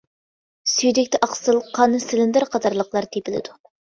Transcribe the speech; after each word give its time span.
سۈيدۈكتە 0.71 1.21
ئاقسىل، 1.27 1.59
قان، 1.77 1.93
سىلىندىر 2.07 2.47
قاتارلىقلار 2.57 3.09
تېپىلىدۇ. 3.17 3.55